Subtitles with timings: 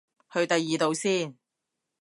[0.33, 1.37] 去第二度先